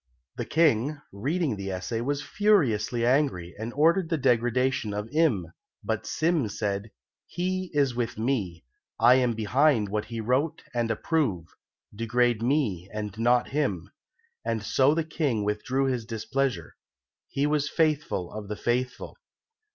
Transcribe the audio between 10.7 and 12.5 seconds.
and approve; degrade